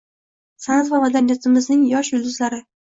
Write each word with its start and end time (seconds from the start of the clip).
Sa’nat 0.67 0.89
va 0.95 1.03
madaniyatimizning 1.05 1.87
yosh 1.95 2.15
yulduzlari 2.19 2.65